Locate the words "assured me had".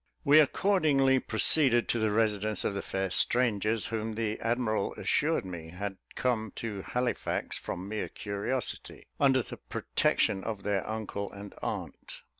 4.95-5.97